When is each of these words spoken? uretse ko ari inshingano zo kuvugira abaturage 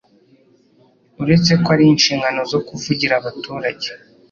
uretse 1.21 1.51
ko 1.63 1.67
ari 1.75 1.85
inshingano 1.93 2.41
zo 2.51 2.59
kuvugira 2.67 3.13
abaturage 3.19 3.89